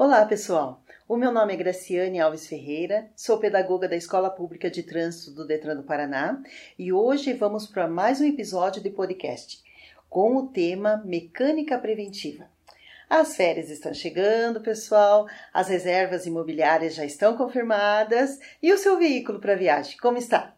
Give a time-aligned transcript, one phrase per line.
[0.00, 0.80] Olá, pessoal.
[1.08, 5.44] O meu nome é Graciane Alves Ferreira, sou pedagoga da Escola Pública de Trânsito do
[5.44, 6.40] Detran do Paraná
[6.78, 9.60] e hoje vamos para mais um episódio de podcast
[10.08, 12.48] com o tema Mecânica Preventiva.
[13.10, 19.40] As férias estão chegando, pessoal, as reservas imobiliárias já estão confirmadas e o seu veículo
[19.40, 20.54] para viagem, como está?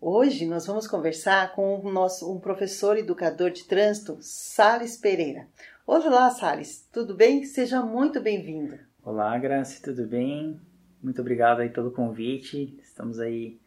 [0.00, 5.46] Hoje nós vamos conversar com o nosso um professor educador de trânsito, Sales Pereira.
[5.88, 7.44] Olá, Sales, tudo bem?
[7.44, 8.76] Seja muito bem-vindo.
[9.04, 10.60] Olá, Graça, tudo bem?
[11.00, 12.76] Muito obrigado aí pelo convite.
[12.82, 13.60] Estamos aí,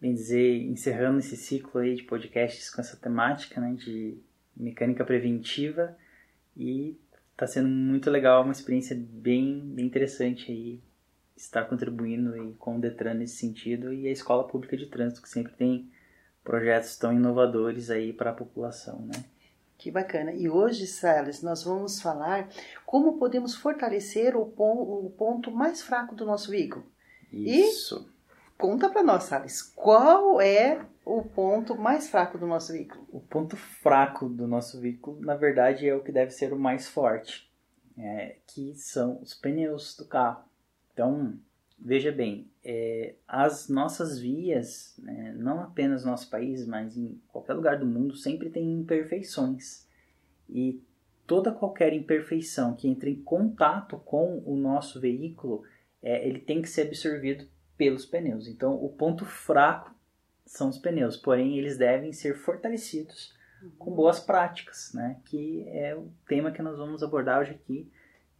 [0.00, 4.16] bem dizer, encerrando esse ciclo aí de podcasts com essa temática, né, de
[4.56, 5.94] mecânica preventiva
[6.56, 6.98] e
[7.32, 10.80] está sendo muito legal, uma experiência bem, bem interessante aí
[11.36, 15.28] estar contribuindo aí com o Detran nesse sentido e a Escola Pública de Trânsito que
[15.28, 15.90] sempre tem
[16.42, 19.22] projetos tão inovadores aí para a população, né?
[19.80, 20.30] Que bacana.
[20.32, 22.50] E hoje, Salles, nós vamos falar
[22.84, 26.84] como podemos fortalecer o, pon o ponto mais fraco do nosso veículo.
[27.32, 28.06] Isso.
[28.06, 33.08] E conta para nós, Salles, qual é o ponto mais fraco do nosso veículo?
[33.10, 36.86] O ponto fraco do nosso veículo, na verdade, é o que deve ser o mais
[36.86, 37.50] forte,
[37.96, 40.44] é, que são os pneus do carro.
[40.92, 41.38] Então,
[41.80, 47.54] veja bem, é, as nossas vias, né, não apenas no nosso país, mas em qualquer
[47.54, 49.88] lugar do mundo, sempre tem imperfeições.
[50.48, 50.82] E
[51.26, 55.62] toda qualquer imperfeição que entre em contato com o nosso veículo,
[56.02, 58.46] é, ele tem que ser absorvido pelos pneus.
[58.46, 59.94] Então, o ponto fraco
[60.44, 63.32] são os pneus, porém eles devem ser fortalecidos
[63.78, 65.20] com boas práticas, né?
[65.24, 67.90] Que é o tema que nós vamos abordar hoje aqui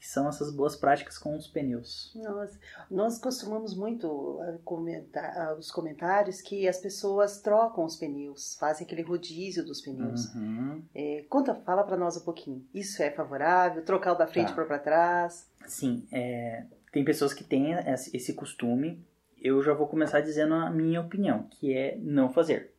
[0.01, 2.11] que são essas boas práticas com os pneus.
[2.15, 2.59] Nós,
[2.91, 8.87] nós costumamos muito eh, comentar ah, os comentários que as pessoas trocam os pneus, fazem
[8.87, 10.35] aquele rodízio dos pneus.
[10.35, 10.83] Uhum.
[10.95, 12.67] É, conta, fala para nós um pouquinho.
[12.73, 13.85] Isso é favorável?
[13.85, 14.65] Trocar o da frente tá.
[14.65, 15.47] para trás?
[15.67, 17.75] Sim, é, tem pessoas que têm
[18.15, 19.05] esse costume.
[19.39, 22.73] Eu já vou começar dizendo a minha opinião, que é não fazer.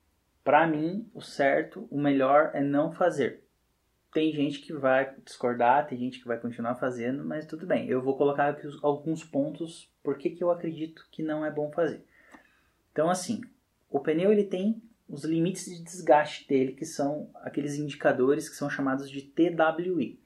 [0.43, 3.43] Para mim, o certo, o melhor é não fazer
[4.13, 7.87] tem gente que vai discordar, tem gente que vai continuar fazendo, mas tudo bem.
[7.87, 12.03] Eu vou colocar aqui alguns pontos por que, eu acredito que não é bom fazer.
[12.91, 13.41] Então, assim,
[13.89, 18.69] o pneu ele tem os limites de desgaste dele, que são aqueles indicadores que são
[18.69, 20.19] chamados de TWI.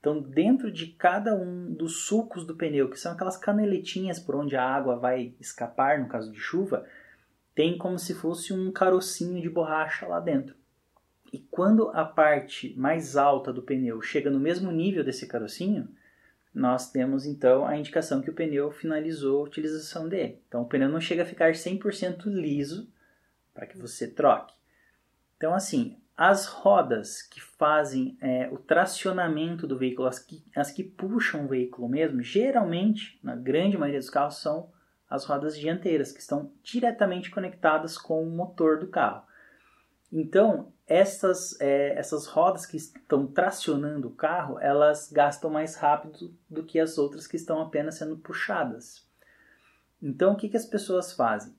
[0.00, 4.56] Então, dentro de cada um dos sulcos do pneu, que são aquelas caneletinhas por onde
[4.56, 6.86] a água vai escapar no caso de chuva,
[7.54, 10.54] tem como se fosse um carocinho de borracha lá dentro.
[11.32, 15.88] E quando a parte mais alta do pneu chega no mesmo nível desse carocinho,
[16.54, 20.40] nós temos então a indicação que o pneu finalizou a utilização dele.
[20.48, 22.90] Então o pneu não chega a ficar 100% liso
[23.52, 24.54] para que você troque.
[25.36, 30.82] Então assim, as rodas que fazem é, o tracionamento do veículo, as que, as que
[30.82, 34.70] puxam o veículo mesmo, geralmente, na grande maioria dos carros, são
[35.10, 39.24] as rodas dianteiras, que estão diretamente conectadas com o motor do carro.
[40.10, 46.64] Então, essas, é, essas rodas que estão tracionando o carro, elas gastam mais rápido do
[46.64, 49.04] que as outras que estão apenas sendo puxadas.
[50.00, 51.54] Então, o que, que as pessoas fazem?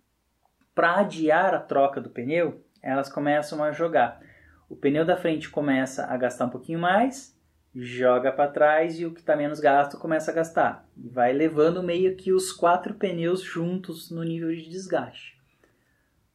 [0.73, 4.21] Para adiar a troca do pneu, elas começam a jogar.
[4.69, 7.35] O pneu da frente começa a gastar um pouquinho mais,
[7.75, 10.87] joga para trás e o que está menos gasto começa a gastar.
[10.95, 15.37] E vai levando meio que os quatro pneus juntos no nível de desgaste.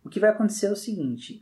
[0.05, 1.41] O que vai acontecer é o seguinte: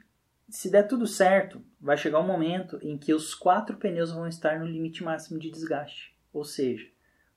[0.50, 4.59] se der tudo certo, vai chegar um momento em que os quatro pneus vão estar
[4.59, 6.15] no limite máximo de desgaste.
[6.33, 6.87] Ou seja,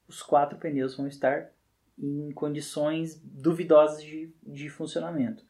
[0.07, 1.51] os quatro pneus vão estar
[1.97, 5.43] em condições duvidosas de, de funcionamento.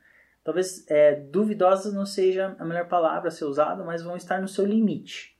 [0.43, 4.47] Talvez é, duvidosas não seja a melhor palavra a ser usada, mas vão estar no
[4.47, 5.37] seu limite,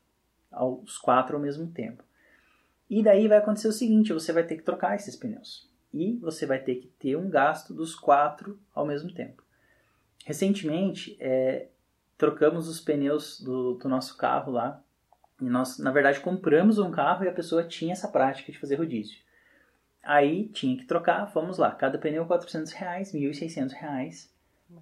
[0.82, 2.04] os quatro ao mesmo tempo.
[2.90, 5.70] E daí vai acontecer o seguinte: você vai ter que trocar esses pneus.
[5.94, 9.44] E você vai ter que ter um gasto dos quatro ao mesmo tempo.
[10.26, 11.68] Recentemente, é,
[12.24, 14.82] trocamos os pneus do, do nosso carro lá.
[15.42, 18.76] E nós, na verdade, compramos um carro e a pessoa tinha essa prática de fazer
[18.76, 19.18] rodízio.
[20.02, 24.34] Aí tinha que trocar, vamos lá, cada pneu 400 reais, 1.600 reais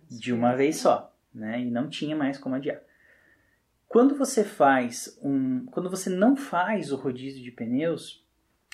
[0.08, 1.60] de uma vez só, né?
[1.62, 2.80] E não tinha mais como adiar.
[3.88, 8.24] Quando você faz um, quando você não faz o rodízio de pneus,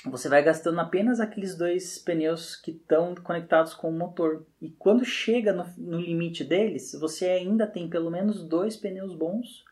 [0.05, 4.45] você vai gastando apenas aqueles dois pneus que estão conectados com o motor.
[4.61, 9.65] E quando chega no, no, limite deles, você ainda tem pelo menos dois pneus bons,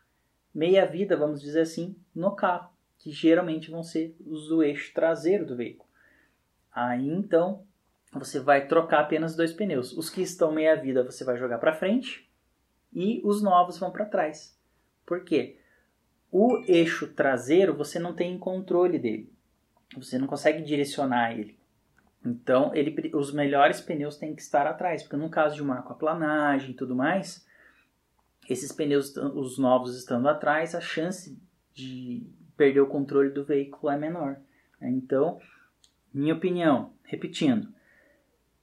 [0.54, 5.46] meia vida, vamos dizer assim, no carro, que geralmente vão ser os do eixo traseiro
[5.46, 5.88] do veículo.
[6.72, 7.62] Aí então
[8.12, 9.92] você vai trocar apenas dois pneus.
[9.92, 12.28] Os que estão meia vida você vai jogar para frente
[12.92, 14.58] e os novos vão para trás.
[15.04, 15.58] Por quê?
[16.32, 19.35] O eixo traseiro você não tem controle dele
[19.94, 21.58] você não consegue direcionar ele.
[22.24, 26.70] Então, ele, os melhores pneus têm que estar atrás, porque no caso de uma aquaplanagem
[26.70, 27.46] e tudo mais,
[28.48, 31.38] esses pneus, os novos estando atrás, a chance
[31.72, 34.40] de perder o controle do veículo é menor.
[34.80, 35.38] Então,
[36.12, 37.68] minha opinião, repetindo,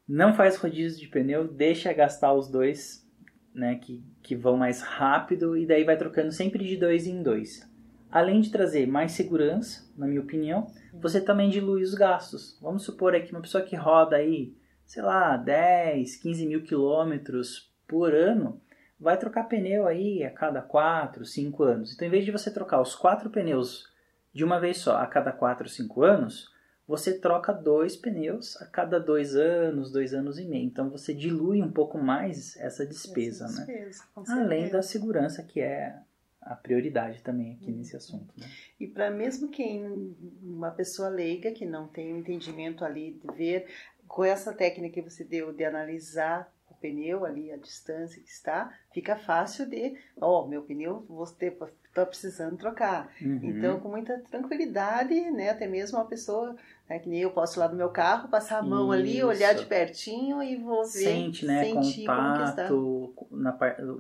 [0.08, 3.08] não faz rodízio de pneu, deixa gastar os dois,
[3.54, 7.70] né, que, que vão mais rápido e daí vai trocando sempre de dois em dois.
[8.14, 12.56] Além de trazer mais segurança, na minha opinião, você também dilui os gastos.
[12.62, 14.56] Vamos supor aqui uma pessoa que roda aí,
[14.86, 18.62] sei lá, 10, 15 mil quilômetros por ano,
[19.00, 21.92] vai trocar pneu aí a cada 4, 5 anos.
[21.96, 23.92] Então, em vez de você trocar os quatro pneus
[24.32, 26.54] de uma vez só a cada 4, 5 anos,
[26.88, 30.66] você troca dois pneus a cada dois anos, dois anos e meio.
[30.66, 34.04] Então você dilui um pouco mais essa despesa, essa despesa
[34.36, 34.42] né?
[34.44, 35.98] Além da segurança que é
[36.46, 37.78] a prioridade também aqui uhum.
[37.78, 38.34] nesse assunto.
[38.38, 38.46] Né?
[38.80, 43.68] E para mesmo quem uma pessoa leiga que não tem um entendimento ali de ver
[44.08, 48.72] com essa técnica que você deu de analisar o pneu ali a distância que está,
[48.94, 51.48] fica fácil de, ó, oh, meu pneu você
[51.88, 53.12] está precisando trocar.
[53.22, 53.40] Uhum.
[53.42, 56.56] Então, com muita tranquilidade, né, até mesmo uma pessoa
[56.90, 59.02] é que nem eu posso ir lá no meu carro, passar a mão Isso.
[59.02, 60.90] ali, olhar de pertinho e vou ver.
[60.90, 61.72] Sente, né?
[61.72, 63.58] Contato, na,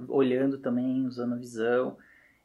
[0.09, 1.97] olhando também, usando a visão.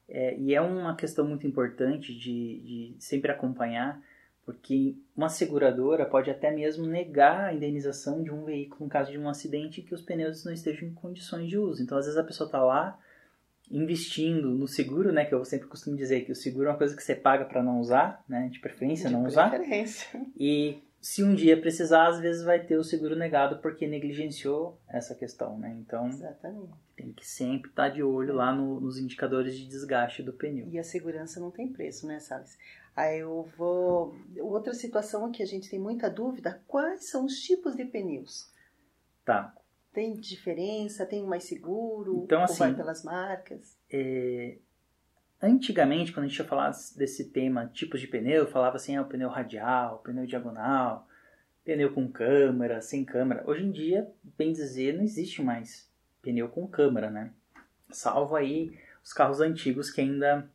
[0.08, 4.00] É, e é uma questão muito importante de, de sempre acompanhar,
[4.44, 9.18] porque uma seguradora pode até mesmo negar a indenização de um veículo no caso de
[9.18, 11.82] um acidente que os pneus não estejam em condições de uso.
[11.82, 12.98] Então, às vezes a pessoa está lá
[13.70, 16.96] investindo no seguro, né, que eu sempre costumo dizer que o seguro é uma coisa
[16.96, 20.08] que você paga para não usar, né, de preferência de não preferência.
[20.18, 20.26] usar.
[20.38, 25.14] E se um dia precisar, às vezes vai ter o seguro negado porque negligenciou essa
[25.14, 25.76] questão, né?
[25.80, 26.87] Então, Exatamente.
[26.98, 30.66] Tem que sempre estar tá de olho lá no, nos indicadores de desgaste do pneu.
[30.68, 32.58] E a segurança não tem preço, né, Salles?
[32.96, 34.16] Aí eu vou.
[34.40, 38.52] Outra situação que a gente tem muita dúvida: quais são os tipos de pneus?
[39.24, 39.54] Tá.
[39.92, 41.06] Tem diferença?
[41.06, 42.24] Tem mais seguro?
[42.24, 43.76] Então, assim, vai pelas marcas?
[43.90, 44.58] É,
[45.40, 49.06] antigamente, quando a gente ia falar desse tema, tipos de pneu, falava assim, é o
[49.06, 51.06] pneu radial, pneu diagonal,
[51.64, 53.44] pneu com câmera, sem câmera.
[53.46, 55.88] Hoje em dia, bem dizer, não existe mais
[56.22, 57.32] pneu com câmera, né?
[57.90, 60.50] Salvo aí os carros antigos que ainda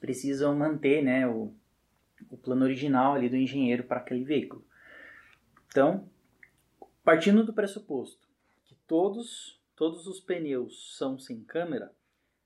[0.00, 1.52] precisam manter, né, o,
[2.30, 4.64] o plano original ali do engenheiro para aquele veículo.
[5.68, 6.08] Então,
[7.04, 8.26] partindo do pressuposto
[8.86, 11.92] todos, todos os pneus são sem câmera,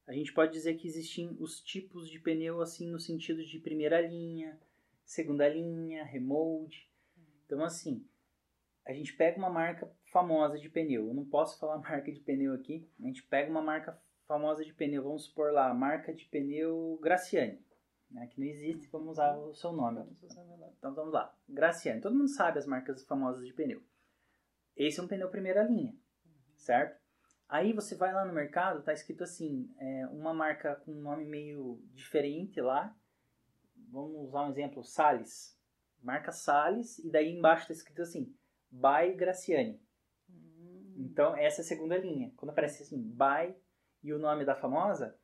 [0.06, 4.00] a gente pode dizer que existem os tipos de pneu assim no sentido de primeira
[4.00, 4.58] linha,
[5.04, 6.88] segunda linha, remold.
[7.46, 8.04] Então assim,
[8.84, 11.08] a gente pega uma marca famosa de pneu.
[11.08, 12.88] Eu não posso falar marca de pneu aqui.
[13.00, 17.64] A gente pega uma marca famosa de pneu, vamos supor lá, marca de pneu Graciane.
[18.10, 20.04] Né, que não existe, vamos usar o seu nome.
[20.78, 22.00] Então vamos lá, Graciane.
[22.00, 23.80] Todo mundo sabe as marcas famosas de pneu.
[24.76, 25.94] Esse é um pneu primeira linha
[26.60, 27.00] certo?
[27.48, 31.24] Aí você vai lá no mercado, tá escrito assim, é, uma marca com um nome
[31.24, 32.94] meio diferente lá.
[33.90, 35.58] Vamos usar um exemplo, Sales.
[36.00, 38.32] Marca Sales e daí embaixo tá escrito assim,
[38.70, 39.82] by Graciane.
[41.00, 42.32] Então essa é a segunda linha.
[42.36, 43.54] Quando aparece assim, by
[44.02, 45.16] e o nome da famosa,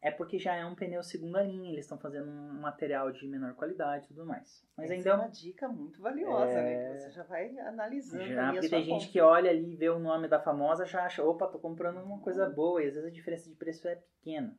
[0.00, 3.54] é porque já é um pneu segunda linha, eles estão fazendo um material de menor
[3.54, 4.64] qualidade e tudo mais.
[4.76, 6.62] Mas Essa ainda é uma dica muito valiosa, é...
[6.62, 6.92] né?
[6.92, 8.26] Que você já vai analisando.
[8.26, 11.24] Já, porque tem gente que olha ali e vê o nome da famosa já acha,
[11.24, 14.56] opa, tô comprando uma coisa boa, e às vezes a diferença de preço é pequena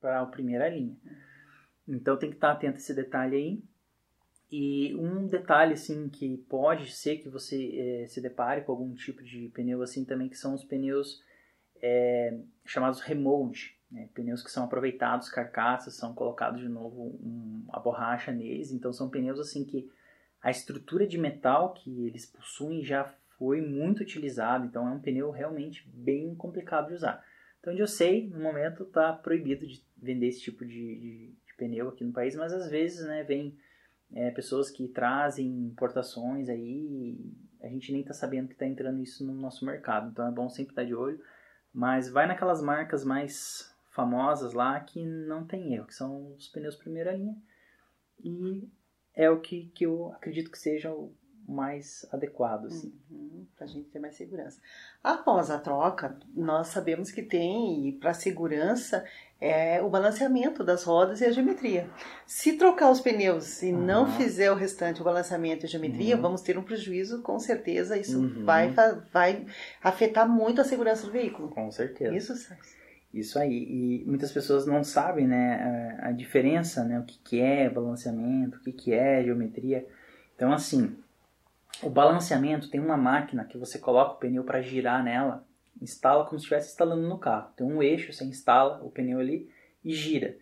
[0.00, 0.96] para a primeira linha.
[1.86, 3.69] Então tem que estar atento a esse detalhe aí.
[4.50, 9.22] E um detalhe assim que pode ser que você é, se depare com algum tipo
[9.22, 11.22] de pneu assim também, que são os pneus
[11.80, 14.08] é, chamados remold né?
[14.14, 18.70] Pneus que são aproveitados, carcaças, são colocados de novo um, a borracha neles.
[18.70, 19.90] Então são pneus assim que
[20.40, 23.04] a estrutura de metal que eles possuem já
[23.36, 24.64] foi muito utilizada.
[24.64, 27.24] Então é um pneu realmente bem complicado de usar.
[27.58, 31.54] Então, onde eu sei, no momento está proibido de vender esse tipo de, de, de,
[31.58, 33.54] pneu aqui no país, mas às vezes né, vem
[34.12, 37.18] é, pessoas que trazem importações aí
[37.62, 40.10] a gente nem está sabendo que está entrando isso no nosso mercado.
[40.10, 41.20] Então é bom sempre estar de olho.
[41.72, 46.76] Mas vai naquelas marcas mais famosas lá que não tem erro, que são os pneus
[46.76, 47.36] primeira linha.
[48.22, 48.68] E
[49.14, 51.14] é o que, que eu acredito que seja o
[51.46, 52.92] mais adequado, assim.
[53.10, 54.60] Uhum, para gente ter mais segurança.
[55.02, 59.04] Após a troca, nós sabemos que tem, para segurança,
[59.40, 61.88] é o balanceamento das rodas e a geometria.
[62.26, 63.80] Se trocar os pneus e uhum.
[63.80, 66.22] não fizer o restante, o balanceamento e a geometria, uhum.
[66.22, 67.96] vamos ter um prejuízo, com certeza.
[67.96, 68.44] Isso uhum.
[68.44, 68.74] vai,
[69.12, 69.46] vai
[69.82, 71.48] afetar muito a segurança do veículo.
[71.48, 72.14] Com certeza.
[72.14, 72.54] Isso.
[73.12, 74.02] Isso aí.
[74.02, 78.58] E muitas pessoas não sabem né, a, a diferença, né, o que, que é balanceamento,
[78.58, 79.86] o que, que é geometria.
[80.36, 80.96] Então, assim,
[81.82, 85.44] o balanceamento tem uma máquina que você coloca o pneu para girar nela,
[85.80, 87.52] instala como se estivesse instalando no carro.
[87.56, 89.50] Tem um eixo, você instala o pneu ali
[89.84, 90.38] e gira.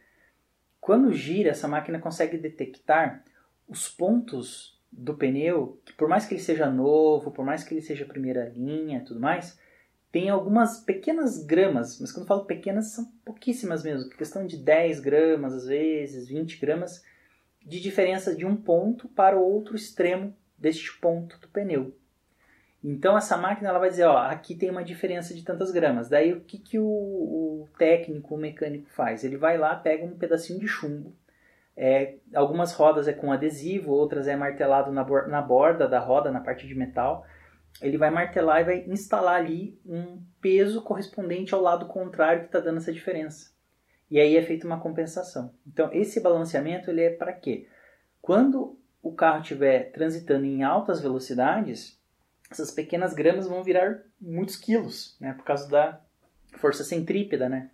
[0.81, 3.25] Quando gira, essa máquina consegue detectar
[3.69, 7.83] os pontos do pneu, que por mais que ele seja novo, por mais que ele
[7.83, 9.59] seja primeira linha tudo mais,
[10.11, 15.53] tem algumas pequenas gramas, mas quando falo pequenas, são pouquíssimas mesmo, questão de 10 gramas,
[15.53, 17.05] às vezes 20 gramas,
[17.65, 21.95] de diferença de um ponto para o outro extremo deste ponto do pneu.
[22.83, 26.09] Então essa máquina ela vai dizer, ó, aqui tem uma diferença de tantas gramas.
[26.09, 29.25] Daí o que, que o, o técnico, o mecânico faz?
[29.25, 31.13] Ele vai lá, pega um pedacinho de chumbo,
[31.77, 36.41] é, algumas rodas é com adesivo, outras é martelado na, na borda da roda, na
[36.41, 37.25] parte de metal.
[37.81, 42.59] Ele vai martelar e vai instalar ali um peso correspondente ao lado contrário que está
[42.59, 43.53] dando essa diferença.
[44.11, 45.55] E aí é feita uma compensação.
[45.67, 47.69] Então esse balanceamento ele é para quê?
[48.21, 51.98] Quando o carro estiver transitando em altas velocidades,
[52.51, 55.33] essas pequenas gramas vão virar muitos quilos, né?
[55.35, 56.01] Por causa da
[56.57, 57.71] força centrípeta, né?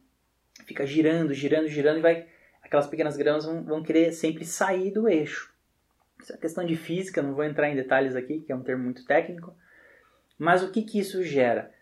[0.66, 2.26] Fica girando, girando, girando e vai
[2.62, 5.52] aquelas pequenas gramas vão, vão querer sempre sair do eixo.
[6.20, 8.82] Isso é questão de física, não vou entrar em detalhes aqui, que é um termo
[8.82, 9.54] muito técnico.
[10.38, 11.72] Mas o que, que isso gera?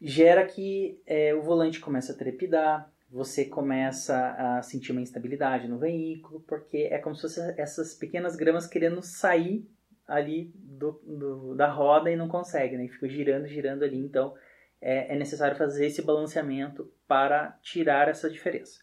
[0.00, 5.78] Gera que é, o volante começa a trepidar, você começa a sentir uma instabilidade no
[5.78, 9.66] veículo, porque é como se fossem essas pequenas gramas querendo sair
[10.08, 12.88] ali do, do, da roda e não consegue, né?
[12.88, 13.98] fica girando, girando ali.
[13.98, 14.34] Então
[14.80, 18.80] é, é necessário fazer esse balanceamento para tirar essa diferença.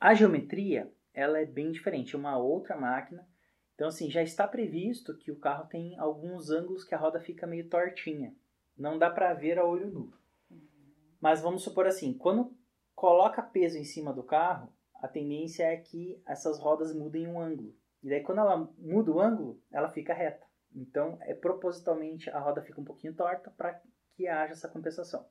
[0.00, 3.26] A geometria, ela é bem diferente, é uma outra máquina.
[3.74, 7.46] Então, assim, já está previsto que o carro tem alguns ângulos que a roda fica
[7.46, 8.32] meio tortinha.
[8.76, 10.12] Não dá para ver a olho nu.
[11.20, 12.54] Mas vamos supor assim, quando
[12.94, 17.74] coloca peso em cima do carro, a tendência é que essas rodas mudem um ângulo.
[18.04, 20.46] E daí quando ela muda o ângulo, ela fica reta.
[20.74, 23.80] Então, é propositalmente a roda fica um pouquinho torta para
[24.12, 25.26] que haja essa compensação.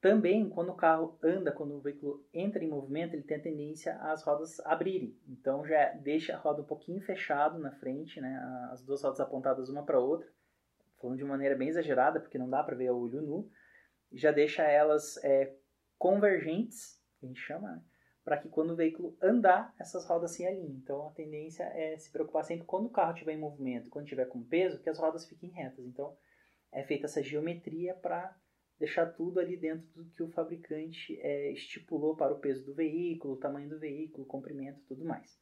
[0.00, 3.96] Também, quando o carro anda, quando o veículo entra em movimento, ele tem a tendência
[3.98, 5.18] às rodas abrirem.
[5.26, 8.40] Então, já deixa a roda um pouquinho fechado na frente, né?
[8.70, 10.28] as duas rodas apontadas uma para a outra,
[11.00, 13.50] falando de maneira bem exagerada, porque não dá para ver a olho nu,
[14.12, 15.56] já deixa elas é,
[15.98, 17.82] convergentes, que a gente chama, né?
[18.24, 20.80] Para que quando o veículo andar, essas rodas se alinhem.
[20.82, 24.26] Então, a tendência é se preocupar sempre quando o carro estiver em movimento, quando estiver
[24.26, 25.84] com peso, que as rodas fiquem retas.
[25.84, 26.16] Então,
[26.70, 28.34] é feita essa geometria para
[28.78, 33.34] deixar tudo ali dentro do que o fabricante é, estipulou para o peso do veículo,
[33.34, 35.38] o tamanho do veículo, o comprimento e tudo mais.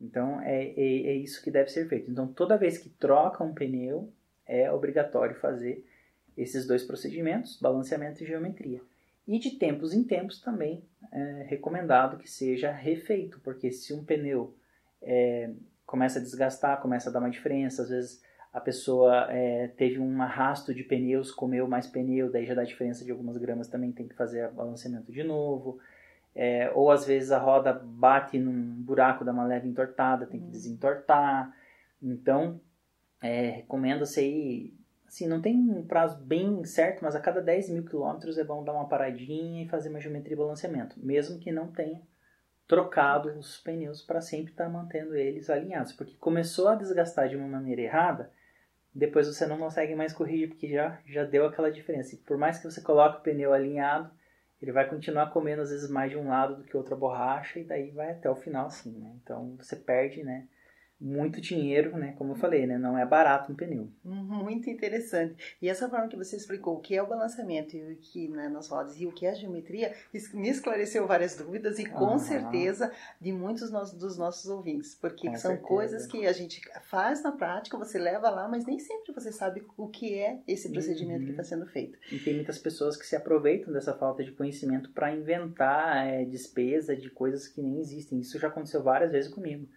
[0.00, 2.10] Então é, é, é, isso que deve ser feito.
[2.10, 4.12] Então toda vez que troca um pneu
[4.46, 5.84] é obrigatório fazer
[6.36, 8.80] esses dois procedimentos, balanceamento e geometria.
[9.26, 14.54] E de tempos em tempos também é recomendado que seja refeito, porque se um pneu
[15.02, 15.50] é,
[15.84, 20.22] começa a desgastar, começa a dar uma diferença, às vezes a pessoa é, teve um
[20.22, 24.08] arrasto de pneus, comeu mais pneu, daí já dá diferença de algumas gramas, também tem
[24.08, 25.78] que fazer balanceamento de novo.
[26.34, 30.46] É, ou às vezes a roda bate num buraco da uma leve entortada, tem que
[30.46, 30.52] uhum.
[30.52, 31.54] desentortar.
[32.02, 32.60] Então,
[33.22, 34.74] é, recomenda-se aí,
[35.06, 38.64] assim, não tem um prazo bem certo, mas a cada 10 mil quilômetros é bom
[38.64, 42.00] dar uma paradinha e fazer uma geometria e balanceamento, mesmo que não tenha
[42.66, 47.36] trocado os pneus para sempre estar tá mantendo eles alinhados, porque começou a desgastar de
[47.36, 48.30] uma maneira errada,
[48.92, 52.14] depois você não consegue mais corrigir porque já, já deu aquela diferença.
[52.14, 54.10] E por mais que você coloque o pneu alinhado,
[54.60, 57.64] ele vai continuar comendo às vezes mais de um lado do que outra borracha e
[57.64, 59.14] daí vai até o final assim, né?
[59.22, 60.48] Então você perde, né?
[60.98, 62.14] Muito dinheiro, né?
[62.16, 62.78] Como eu falei, né?
[62.78, 63.88] Não é barato um pneu.
[64.02, 65.56] Muito interessante.
[65.60, 68.48] E essa forma que você explicou o que é o balanceamento e o que né,
[68.48, 69.94] nas rodas e o que é a geometria
[70.32, 72.18] me esclareceu várias dúvidas e com ah.
[72.18, 75.68] certeza de muitos dos nossos ouvintes, porque são certeza.
[75.68, 79.64] coisas que a gente faz na prática, você leva lá, mas nem sempre você sabe
[79.76, 81.26] o que é esse procedimento uhum.
[81.26, 81.98] que está sendo feito.
[82.10, 86.96] E tem muitas pessoas que se aproveitam dessa falta de conhecimento para inventar é, despesa
[86.96, 88.20] de coisas que nem existem.
[88.20, 89.68] Isso já aconteceu várias vezes comigo.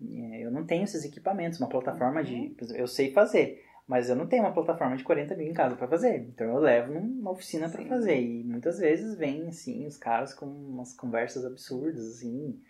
[0.00, 2.34] É, eu não tenho esses equipamentos, uma plataforma de.
[2.34, 2.56] Uhum.
[2.74, 5.88] Eu sei fazer, mas eu não tenho uma plataforma de 40 mil em casa para
[5.88, 6.18] fazer.
[6.28, 8.20] Então eu levo numa oficina para fazer.
[8.20, 12.60] E muitas vezes vem, assim, os caras com umas conversas absurdas, assim,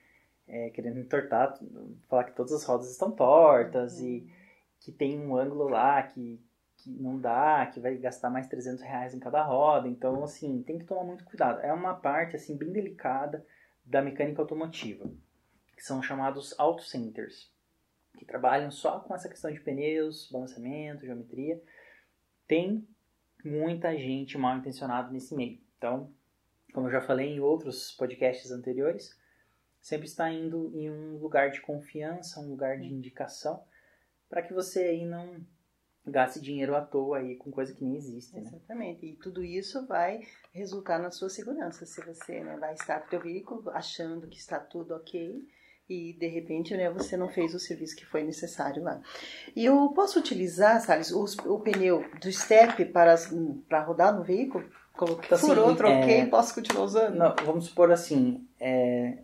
[0.47, 1.59] é, querendo entortar,
[2.09, 4.06] falar que todas as rodas estão tortas uhum.
[4.06, 4.30] e
[4.80, 6.40] que tem um ângulo lá que,
[6.76, 9.88] que não dá, que vai gastar mais 300 reais em cada roda.
[9.88, 11.61] Então, assim, tem que tomar muito cuidado.
[11.61, 13.45] É uma parte, assim, bem delicada
[13.85, 15.11] da mecânica automotiva
[15.76, 17.52] que são chamados auto centers,
[18.16, 21.62] que trabalham só com essa questão de pneus, balanceamento, geometria.
[22.49, 22.88] Tem
[23.45, 25.61] muita gente mal intencionada nesse meio.
[25.76, 26.11] Então,
[26.73, 29.16] como eu já falei em outros podcasts anteriores,
[29.80, 33.62] sempre está indo em um lugar de confiança, um lugar de indicação,
[34.28, 35.47] para que você aí não
[36.06, 38.35] gaste dinheiro à toa aí com coisa que nem existe.
[38.35, 38.40] Né?
[38.40, 39.04] Exatamente.
[39.04, 41.85] E tudo isso vai resultar na sua segurança.
[41.85, 45.47] Se você né, vai estar com o teu veículo achando que está tudo ok
[45.88, 49.00] e de repente né, você não fez o serviço que foi necessário lá.
[49.55, 53.14] E eu posso utilizar, Salles, o, o pneu do step para,
[53.69, 54.69] para rodar no veículo?
[54.93, 56.26] Coloquei, então, furou, assim, troquei, é...
[56.26, 57.14] posso continuar usando?
[57.14, 59.19] Não, vamos supor assim, é...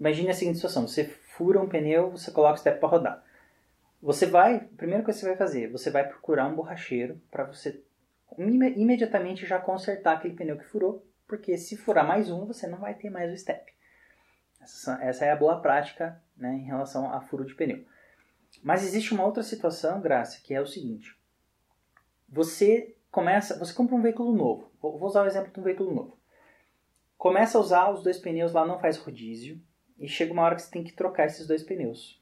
[0.00, 3.24] imagine a seguinte situação, você fura um pneu, você coloca o step para rodar.
[4.02, 7.44] Você vai, a primeira coisa que você vai fazer, você vai procurar um borracheiro para
[7.44, 7.80] você
[8.38, 12.94] imediatamente já consertar aquele pneu que furou, porque se furar mais um, você não vai
[12.94, 13.72] ter mais o step.
[14.62, 17.84] Essa, é a boa prática né, em relação a furo de pneu.
[18.62, 21.16] Mas existe uma outra situação, Graça, que é o seguinte:
[22.28, 24.70] você começa, você compra um veículo novo.
[24.80, 26.16] Vou usar o exemplo de um veículo novo.
[27.18, 29.60] Começa a usar os dois pneus lá, não faz rodízio,
[29.98, 32.20] e chega uma hora que você tem que trocar esses dois pneus.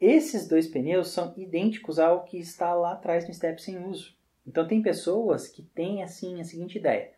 [0.00, 4.14] Esses dois pneus são idênticos ao que está lá atrás no step sem uso.
[4.46, 7.12] Então tem pessoas que têm assim a seguinte ideia: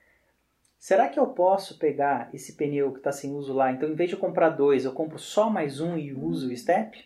[0.78, 3.72] será que eu posso pegar esse pneu que está sem uso lá?
[3.72, 6.56] Então, em vez de eu comprar dois, eu compro só mais um e uso o
[6.56, 7.04] step?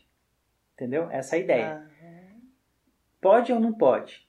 [0.74, 1.10] Entendeu?
[1.10, 1.90] Essa é a ideia.
[3.20, 4.28] Pode ou não pode?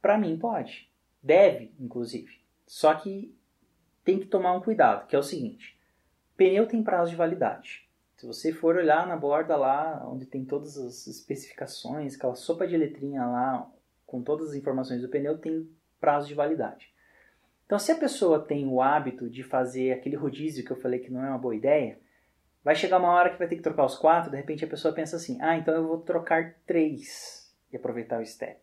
[0.00, 0.90] Para mim, pode.
[1.22, 2.40] Deve, inclusive.
[2.66, 3.34] Só que
[4.04, 5.78] tem que tomar um cuidado, que é o seguinte:
[6.36, 7.88] pneu tem prazo de validade.
[8.16, 12.76] Se você for olhar na borda lá, onde tem todas as especificações, aquela sopa de
[12.76, 13.70] letrinha lá,
[14.06, 15.66] com todas as informações do pneu, tem
[15.98, 16.92] prazo de validade.
[17.70, 21.12] Então, se a pessoa tem o hábito de fazer aquele rodízio que eu falei que
[21.12, 22.00] não é uma boa ideia,
[22.64, 24.92] vai chegar uma hora que vai ter que trocar os quatro, de repente a pessoa
[24.92, 28.58] pensa assim, ah, então eu vou trocar três e aproveitar o step.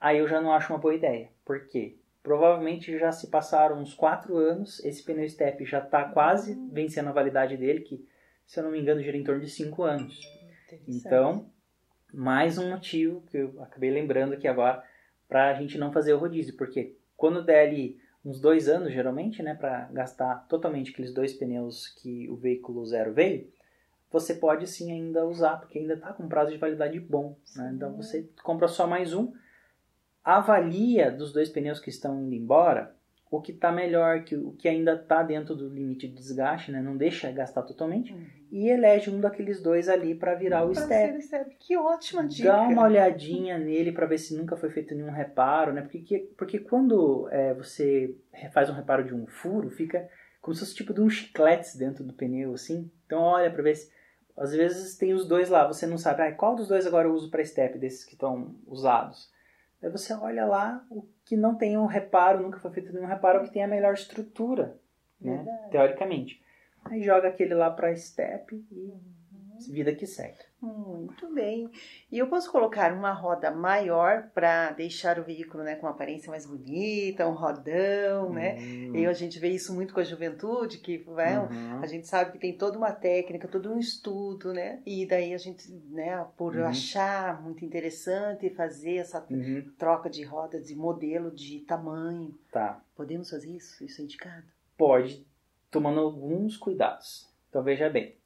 [0.00, 1.28] Aí eu já não acho uma boa ideia.
[1.44, 1.98] Por quê?
[2.22, 7.12] Provavelmente já se passaram uns quatro anos, esse pneu step já está quase vencendo a
[7.12, 8.08] validade dele, que
[8.46, 10.18] se eu não me engano, gira em torno de 5 anos.
[10.88, 11.50] Então,
[12.10, 14.82] mais um motivo que eu acabei lembrando aqui agora
[15.28, 19.42] para a gente não fazer o rodízio, porque quando der ali uns dois anos, geralmente,
[19.42, 23.50] né, para gastar totalmente aqueles dois pneus que o veículo zero veio,
[24.10, 27.36] você pode sim ainda usar, porque ainda está com prazo de validade bom.
[27.56, 27.72] Né?
[27.74, 29.32] Então você compra só mais um,
[30.24, 32.94] avalia dos dois pneus que estão indo embora
[33.30, 36.82] o que está melhor, que, o que ainda está dentro do limite de desgaste, né?
[36.82, 38.26] não deixa gastar totalmente, uhum.
[38.50, 41.22] e elege um daqueles dois ali para virar o step.
[41.22, 41.56] step.
[41.60, 42.50] Que ótima dica!
[42.50, 45.82] Dá uma olhadinha nele para ver se nunca foi feito nenhum reparo, né?
[45.82, 48.16] porque, porque quando é, você
[48.52, 50.08] faz um reparo de um furo, fica
[50.42, 52.90] como se fosse tipo de um chiclete dentro do pneu, assim.
[53.06, 53.92] Então olha para ver se...
[54.36, 57.12] Às vezes tem os dois lá, você não sabe ah, qual dos dois agora eu
[57.12, 59.30] uso para step, desses que estão usados.
[59.82, 63.44] Aí você olha lá o que não tem um reparo, nunca foi feito nenhum reparo,
[63.44, 64.76] que tem a melhor estrutura,
[65.20, 65.46] né?
[65.70, 66.42] teoricamente.
[66.84, 68.92] Aí joga aquele lá para step e.
[69.68, 70.38] vida que segue.
[70.60, 71.70] Muito bem.
[72.12, 76.30] E eu posso colocar uma roda maior para deixar o veículo né, com uma aparência
[76.30, 78.56] mais bonita, um rodão, né?
[78.56, 78.96] Uhum.
[78.96, 81.80] E a gente vê isso muito com a juventude, que né, uhum.
[81.80, 84.82] a gente sabe que tem toda uma técnica, todo um estudo, né?
[84.84, 86.66] E daí a gente, né, por uhum.
[86.66, 89.64] achar muito interessante fazer essa uhum.
[89.78, 92.38] troca de rodas de modelo, de tamanho.
[92.52, 92.82] Tá.
[92.94, 93.82] Podemos fazer isso?
[93.82, 94.46] Isso é indicado?
[94.76, 95.26] Pode,
[95.70, 97.28] tomando alguns cuidados.
[97.48, 98.19] Então veja bem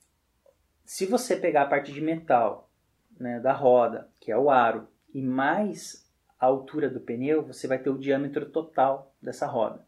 [0.85, 2.71] se você pegar a parte de metal
[3.19, 7.79] né, da roda, que é o aro, e mais a altura do pneu, você vai
[7.79, 9.85] ter o diâmetro total dessa roda.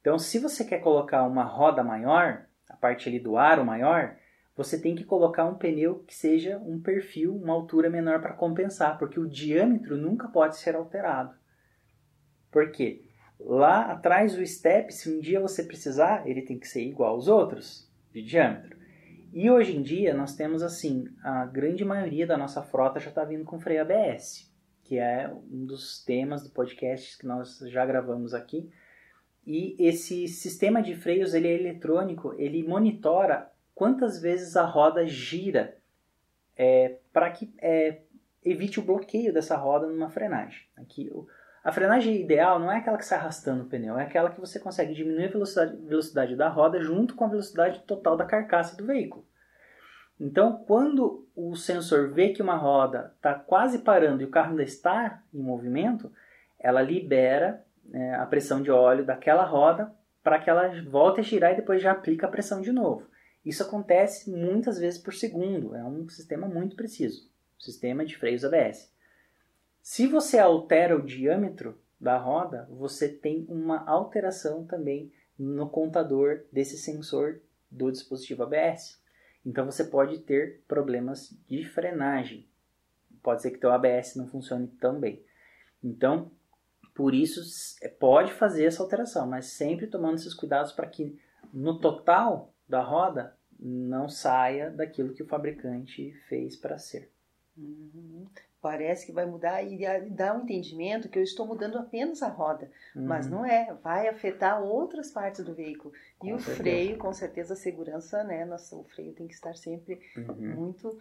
[0.00, 4.16] Então, se você quer colocar uma roda maior, a parte ali do aro maior,
[4.56, 8.98] você tem que colocar um pneu que seja um perfil, uma altura menor para compensar,
[8.98, 11.34] porque o diâmetro nunca pode ser alterado.
[12.50, 13.04] Por quê?
[13.38, 17.28] Lá atrás o step, se um dia você precisar, ele tem que ser igual aos
[17.28, 18.76] outros de diâmetro.
[19.38, 23.22] E hoje em dia nós temos assim, a grande maioria da nossa frota já está
[23.22, 24.50] vindo com freio ABS,
[24.82, 28.72] que é um dos temas do podcast que nós já gravamos aqui.
[29.46, 35.76] E esse sistema de freios ele é eletrônico, ele monitora quantas vezes a roda gira
[36.56, 38.04] é, para que é,
[38.42, 40.62] evite o bloqueio dessa roda numa frenagem.
[40.74, 41.12] Aqui,
[41.66, 44.60] a frenagem ideal não é aquela que sai arrastando o pneu, é aquela que você
[44.60, 48.86] consegue diminuir a velocidade, velocidade da roda junto com a velocidade total da carcaça do
[48.86, 49.26] veículo.
[50.20, 54.62] Então, quando o sensor vê que uma roda está quase parando e o carro ainda
[54.62, 56.12] está em movimento,
[56.56, 61.52] ela libera é, a pressão de óleo daquela roda para que ela volte a girar
[61.52, 63.08] e depois já aplica a pressão de novo.
[63.44, 68.94] Isso acontece muitas vezes por segundo, é um sistema muito preciso, sistema de freios ABS.
[69.88, 76.76] Se você altera o diâmetro da roda, você tem uma alteração também no contador desse
[76.76, 79.00] sensor do dispositivo ABS.
[79.44, 82.48] Então você pode ter problemas de frenagem.
[83.22, 85.24] pode ser que teu ABS não funcione tão bem.
[85.80, 86.32] Então,
[86.92, 87.40] por isso
[87.80, 91.16] é, pode fazer essa alteração, mas sempre tomando esses cuidados para que
[91.54, 97.08] no total da roda não saia daquilo que o fabricante fez para ser.
[97.56, 98.26] Uhum
[98.60, 99.78] parece que vai mudar e
[100.10, 103.04] dá um entendimento que eu estou mudando apenas a roda, uhum.
[103.04, 105.92] mas não é, vai afetar outras partes do veículo.
[106.18, 106.56] Com e o certeza.
[106.56, 108.44] freio, com certeza, a segurança, né?
[108.44, 110.54] Nossa, o freio tem que estar sempre uhum.
[110.54, 110.98] muito,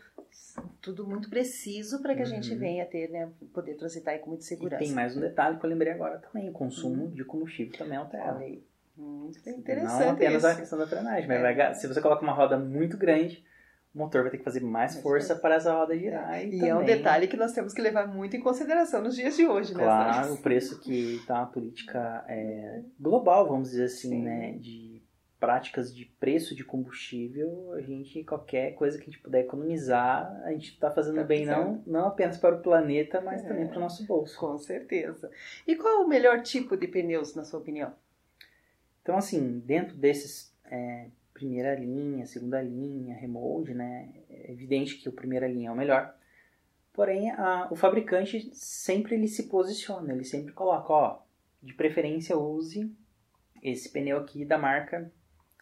[0.81, 2.59] tudo muito preciso para que a gente uhum.
[2.59, 4.83] venha ter, né, poder transitar com muita segurança.
[4.83, 7.11] E tem mais um detalhe que eu lembrei agora também, o consumo uhum.
[7.11, 8.37] de combustível também altera.
[8.97, 10.47] Muito interessante Não apenas isso.
[10.47, 11.53] a questão da frenagem, mas é.
[11.53, 13.43] vai, se você coloca uma roda muito grande,
[13.95, 16.43] o motor vai ter que fazer mais força para essa roda girar.
[16.43, 16.69] E, e também...
[16.69, 19.73] é um detalhe que nós temos que levar muito em consideração nos dias de hoje,
[19.73, 19.83] né?
[19.83, 24.23] Claro, o preço que está uma política é, global, vamos dizer assim, Sim.
[24.23, 24.51] né?
[24.59, 25.01] De
[25.39, 30.51] práticas de preço de combustível, a gente, qualquer coisa que a gente puder economizar, a
[30.51, 33.77] gente está fazendo tá bem não, não apenas para o planeta, mas é, também para
[33.77, 34.37] o nosso bolso.
[34.37, 35.31] Com certeza.
[35.65, 37.93] E qual é o melhor tipo de pneus, na sua opinião?
[39.01, 44.09] Então, assim, dentro desses é, primeira linha, segunda linha, remold, né?
[44.29, 46.15] É evidente que o primeira linha é o melhor.
[46.93, 51.19] Porém, a, o fabricante sempre ele se posiciona, ele sempre coloca, ó,
[51.61, 52.89] de preferência use
[53.61, 55.11] esse pneu aqui da marca,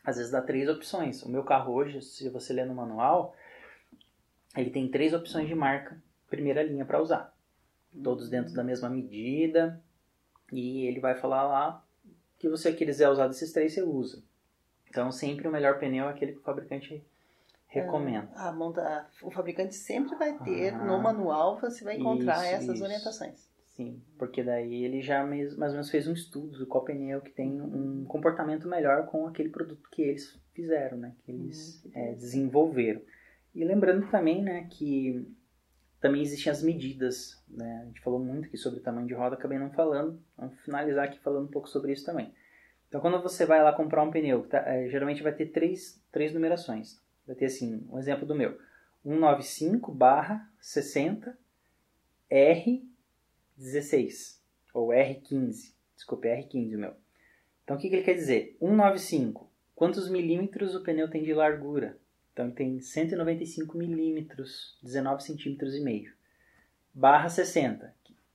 [0.04, 1.24] às vezes dá três opções.
[1.24, 3.36] O meu carro hoje, se você ler no manual,
[4.56, 7.36] ele tem três opções de marca, primeira linha para usar.
[8.04, 9.82] Todos dentro da mesma medida,
[10.52, 11.84] e ele vai falar lá
[12.38, 14.24] que você quiser usar desses três, você usa.
[14.94, 17.04] Então, sempre o melhor pneu é aquele que o fabricante
[17.66, 18.30] recomenda.
[18.36, 22.54] É, a monta, o fabricante sempre vai ter, ah, no manual você vai encontrar isso,
[22.54, 22.84] essas isso.
[22.84, 23.50] orientações.
[23.70, 27.32] Sim, porque daí ele já mais ou menos fez um estudo do qual pneu que
[27.32, 31.16] tem um comportamento melhor com aquele produto que eles fizeram, né?
[31.26, 33.02] Que eles hum, é, desenvolveram.
[33.56, 35.28] E lembrando também, né, que
[36.00, 37.82] também existem as medidas, né?
[37.82, 40.22] A gente falou muito aqui sobre o tamanho de roda, acabei não falando.
[40.38, 42.32] Vamos finalizar aqui falando um pouco sobre isso também.
[42.94, 46.32] Então, quando você vai lá comprar um pneu, tá, é, geralmente vai ter três, três
[46.32, 47.02] numerações.
[47.26, 48.56] Vai ter assim, um exemplo do meu.
[49.02, 51.36] 195 barra 60
[52.32, 54.38] R16
[54.76, 55.74] ou R15.
[55.96, 56.94] Desculpe, R15 o meu.
[57.64, 58.56] Então, o que, que ele quer dizer?
[58.60, 59.50] 195.
[59.74, 61.98] Quantos milímetros o pneu tem de largura?
[62.32, 66.14] Então, ele tem 195 milímetros, 19 centímetros e meio.
[66.94, 67.92] Barra 60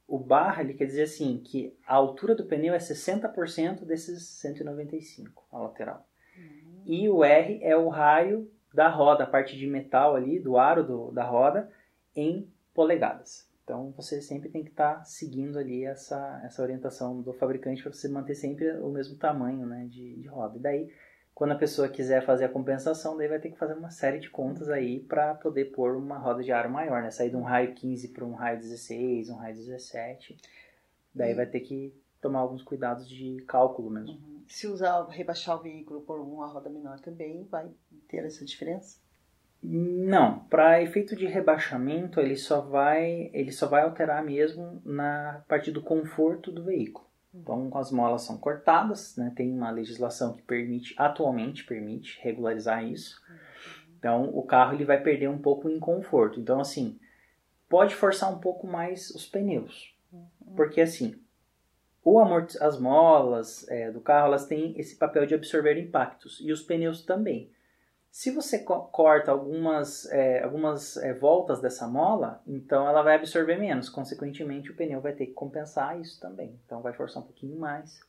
[0.08, 5.46] o barra ele quer dizer assim que a altura do pneu é 60% desses 195
[5.52, 6.08] a lateral.
[6.34, 6.82] Uhum.
[6.86, 10.82] E o R é o raio da roda, a parte de metal ali, do aro
[10.82, 11.70] do, da roda,
[12.16, 13.46] em polegadas.
[13.62, 17.92] Então você sempre tem que estar tá seguindo ali essa, essa orientação do fabricante para
[17.92, 20.56] você manter sempre o mesmo tamanho né, de, de roda.
[20.56, 20.92] E daí
[21.38, 24.28] quando a pessoa quiser fazer a compensação, daí vai ter que fazer uma série de
[24.28, 27.12] contas aí para poder pôr uma roda de aro maior, né?
[27.12, 30.36] Sair de um raio 15 para um raio 16, um raio 17.
[31.14, 34.14] Daí vai ter que tomar alguns cuidados de cálculo mesmo.
[34.14, 34.42] Uhum.
[34.48, 37.70] Se usar, rebaixar o veículo por uma roda menor também, vai
[38.08, 38.98] ter essa diferença?
[39.62, 45.70] Não, para efeito de rebaixamento, ele só vai, ele só vai alterar mesmo na parte
[45.70, 47.07] do conforto do veículo.
[47.34, 49.32] Então, as molas são cortadas, né?
[49.36, 53.20] tem uma legislação que permite, atualmente permite regularizar isso.
[53.98, 56.40] Então, o carro ele vai perder um pouco em conforto.
[56.40, 56.98] Então, assim,
[57.68, 59.94] pode forçar um pouco mais os pneus.
[60.56, 61.20] Porque, assim,
[62.02, 66.50] o amort as molas é, do carro elas têm esse papel de absorver impactos e
[66.50, 67.50] os pneus também.
[68.18, 73.56] Se você co corta algumas, é, algumas é, voltas dessa mola, então ela vai absorver
[73.56, 73.88] menos.
[73.88, 76.58] Consequentemente, o pneu vai ter que compensar isso também.
[76.66, 78.00] Então, vai forçar um pouquinho mais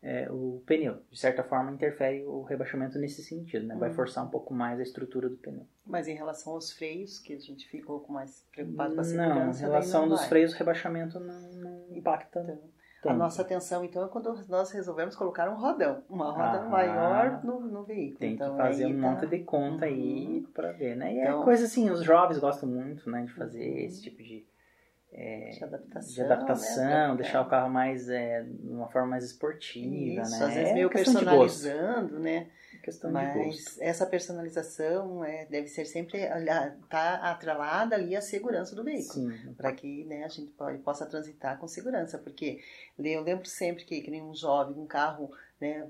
[0.00, 1.02] é, o pneu.
[1.10, 3.66] De certa forma, interfere o rebaixamento nesse sentido.
[3.66, 3.76] Né?
[3.76, 3.96] Vai uhum.
[3.96, 5.66] forçar um pouco mais a estrutura do pneu.
[5.84, 9.34] Mas em relação aos freios, que a gente ficou mais preocupado com a segurança...
[9.34, 10.28] Não, em relação não dos vai.
[10.30, 12.77] freios, o rebaixamento não, não impacta então.
[13.06, 17.44] A nossa atenção, então, é quando nós resolvemos colocar um rodão, uma roda ah, maior
[17.44, 18.18] no, no veículo.
[18.18, 19.10] Tem então, que fazer um tá...
[19.10, 19.92] monte de conta uhum.
[19.92, 21.14] aí para ver, né?
[21.14, 23.78] E é então, é coisa assim, os jovens gostam muito, né, de fazer uhum.
[23.78, 24.44] esse tipo de,
[25.12, 27.16] é, de adaptação, de adaptação né?
[27.16, 30.46] deixar o carro mais, é, de uma forma mais esportiva, Isso, né?
[30.46, 32.48] Às vezes é meio personalizando, né?
[32.82, 33.82] Questão Mas de gosto.
[33.82, 36.20] essa personalização é, deve ser sempre
[36.88, 40.52] tá atrelada ali à segurança do veículo, para que né, a gente
[40.84, 42.60] possa transitar com segurança, porque
[42.98, 45.86] eu lembro sempre que, que nem um jovem, um carro né,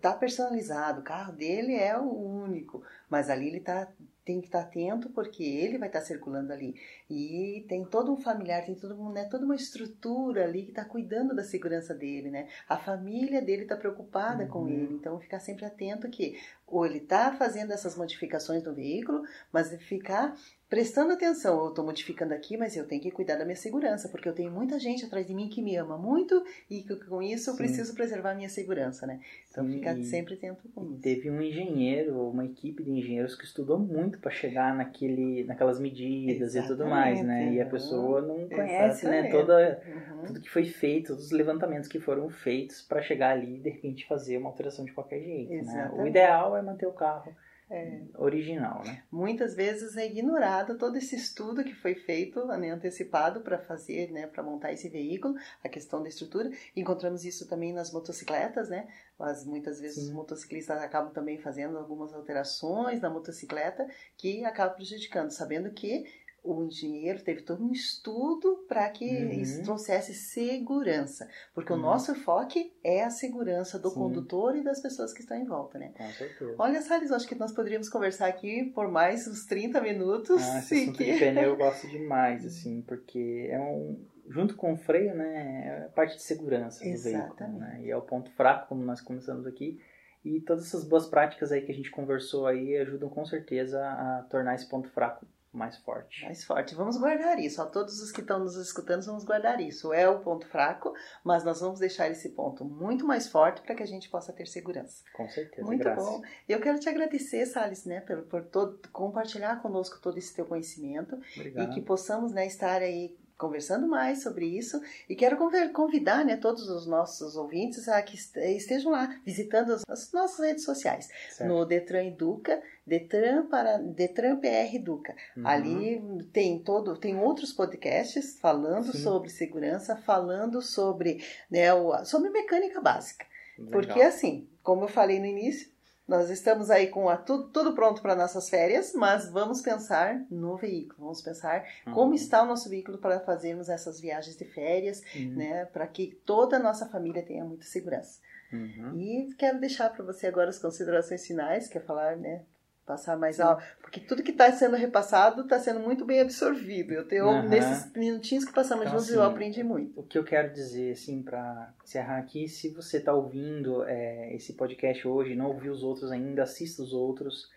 [0.00, 3.88] tá personalizado, o carro dele é o único, mas ali ele tá
[4.28, 6.74] tem que estar atento porque ele vai estar circulando ali.
[7.08, 11.34] E tem todo um familiar, tem todo, né, toda uma estrutura ali que está cuidando
[11.34, 12.46] da segurança dele, né?
[12.68, 14.50] A família dele está preocupada uhum.
[14.50, 19.22] com ele, então ficar sempre atento que ou ele está fazendo essas modificações no veículo,
[19.50, 20.36] mas ficar
[20.68, 24.28] prestando atenção, eu estou modificando aqui, mas eu tenho que cuidar da minha segurança, porque
[24.28, 27.50] eu tenho muita gente atrás de mim que me ama muito e que, com isso
[27.50, 27.58] eu Sim.
[27.58, 29.20] preciso preservar a minha segurança, né?
[29.50, 31.00] Então Sim, ficar sempre atento com isso.
[31.00, 36.54] Teve um engenheiro, uma equipe de engenheiros que estudou muito para chegar naquele, naquelas medidas
[36.54, 37.52] Exatamente, e tudo mais, né?
[37.54, 39.22] E a pessoa não conhece, né, Exatamente.
[39.22, 39.30] né?
[39.30, 40.24] Toda, uhum.
[40.26, 43.70] Tudo que foi feito, todos os levantamentos que foram feitos para chegar ali e de
[43.70, 45.90] repente fazer uma alteração de qualquer jeito, né?
[45.94, 47.34] O ideal é manter o carro
[47.70, 48.02] é.
[48.16, 49.02] original, né?
[49.10, 54.26] Muitas vezes é ignorado todo esse estudo que foi feito, né, antecipado para fazer, né,
[54.26, 56.50] para montar esse veículo, a questão da estrutura.
[56.74, 58.88] Encontramos isso também nas motocicletas, né?
[59.18, 60.04] Mas muitas vezes Sim.
[60.04, 66.06] os motociclistas acabam também fazendo algumas alterações na motocicleta que acabam prejudicando, sabendo que
[66.42, 69.30] o engenheiro teve todo um estudo para que uhum.
[69.32, 71.78] isso trouxesse segurança, porque uhum.
[71.78, 73.96] o nosso foco é a segurança do Sim.
[73.96, 75.92] condutor e das pessoas que estão em volta, né?
[75.96, 76.54] Com certeza.
[76.58, 80.42] Olha, Salles, acho que nós poderíamos conversar aqui por mais uns 30 minutos.
[80.42, 81.12] Ah, esse assunto que...
[81.12, 85.84] de pneu eu gosto demais, assim, porque é um junto com o freio, né, é
[85.86, 87.38] a parte de segurança do Exatamente.
[87.38, 87.80] veículo, né?
[87.82, 89.80] E é o ponto fraco, como nós começamos aqui.
[90.24, 94.26] E todas essas boas práticas aí que a gente conversou aí ajudam com certeza a
[94.28, 96.24] tornar esse ponto fraco mais forte.
[96.24, 96.74] Mais forte.
[96.74, 97.60] Vamos guardar isso.
[97.62, 99.92] A todos os que estão nos escutando, vamos guardar isso.
[99.92, 100.92] É o ponto fraco,
[101.24, 104.46] mas nós vamos deixar esse ponto muito mais forte para que a gente possa ter
[104.46, 105.02] segurança.
[105.14, 105.66] Com certeza.
[105.66, 106.04] Muito graças.
[106.04, 106.22] bom.
[106.48, 111.18] Eu quero te agradecer, Salles, né, por, por todo, compartilhar conosco todo esse teu conhecimento
[111.36, 111.70] Obrigado.
[111.70, 115.38] e que possamos né, estar aí conversando mais sobre isso e quero
[115.72, 121.08] convidar né, todos os nossos ouvintes a que estejam lá visitando as nossas redes sociais
[121.30, 121.48] certo.
[121.48, 125.14] no Detran Educa, Detran para Detran PR Educa.
[125.36, 125.46] Uhum.
[125.46, 128.98] Ali tem todo tem outros podcasts falando Sim.
[128.98, 133.24] sobre segurança, falando sobre né, o, sobre mecânica básica.
[133.56, 133.72] Legal.
[133.72, 135.70] Porque assim, como eu falei no início,
[136.08, 140.56] nós estamos aí com a, tudo, tudo pronto para nossas férias, mas vamos pensar no
[140.56, 141.92] veículo, vamos pensar uhum.
[141.92, 145.34] como está o nosso veículo para fazermos essas viagens de férias, uhum.
[145.34, 148.20] né, para que toda a nossa família tenha muita segurança.
[148.50, 148.98] Uhum.
[148.98, 152.42] E quero deixar para você agora as considerações finais, quer falar, né,
[152.88, 156.92] passar mais alto, porque tudo que está sendo repassado está sendo muito bem absorvido.
[156.94, 157.46] Eu tenho uhum.
[157.46, 160.00] nesses minutinhos que passamos então, juntos assim, eu aprendi muito.
[160.00, 164.54] O que eu quero dizer assim para encerrar aqui, se você está ouvindo é, esse
[164.54, 167.50] podcast hoje, não ouviu os outros ainda, assista os outros.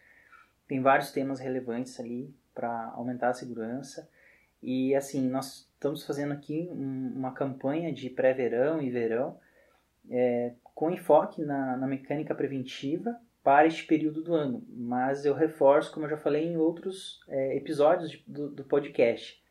[0.67, 4.09] Tem vários temas relevantes ali para aumentar a segurança.
[4.61, 9.39] E assim, nós estamos fazendo aqui um, uma campanha de pré-verão e verão
[10.09, 14.63] é, com enfoque na, na mecânica preventiva para este período do ano.
[14.69, 19.41] Mas eu reforço, como eu já falei em outros é, episódios do, do, podcast,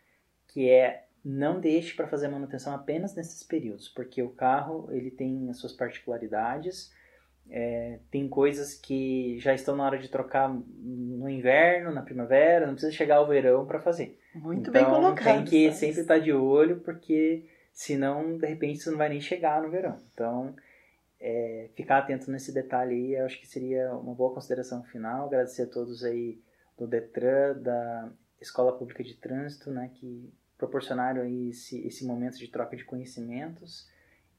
[0.49, 5.11] que é não deixe para fazer a manutenção apenas nesses períodos, porque o carro ele
[5.11, 6.91] tem as suas particularidades,
[7.51, 12.75] é, tem coisas que já estão na hora de trocar no inverno, na primavera, não
[12.75, 14.19] precisa chegar ao verão para fazer.
[14.35, 15.25] Muito então, bem colocado.
[15.25, 19.21] Tem que sempre estar tá de olho, porque senão de repente você não vai nem
[19.21, 19.99] chegar no verão.
[20.15, 20.55] Então
[21.21, 25.27] é, ficar atento nesse detalhe aí, eu acho que seria uma boa consideração final.
[25.27, 26.41] Agradecer a todos aí
[26.79, 32.49] do Detran, da Escola Pública de Trânsito, né, que proporcionaram aí esse, esse momento de
[32.49, 33.89] troca de conhecimentos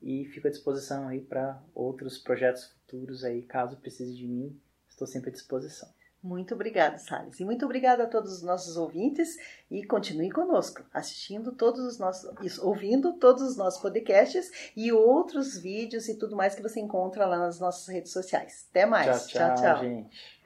[0.02, 5.08] e fico à disposição aí para outros projetos futuros aí, caso precise de mim, estou
[5.08, 5.90] sempre à disposição.
[6.24, 7.40] Muito obrigada, Salles.
[7.40, 9.38] E muito obrigada a todos os nossos ouvintes
[9.72, 16.08] e continue conosco, assistindo todos os nossos, ouvindo todos os nossos podcasts e outros vídeos
[16.08, 18.68] e tudo mais que você encontra lá nas nossas redes sociais.
[18.70, 19.28] Até mais.
[19.28, 19.56] tchau, tchau.
[19.56, 19.84] tchau, tchau.
[19.84, 20.41] gente.